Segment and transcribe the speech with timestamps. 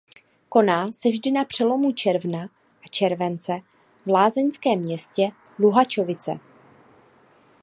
[0.49, 2.39] Koná se vždy na přelomu června
[2.85, 3.59] a července
[4.05, 6.39] v lázeňském městě Luhačovice.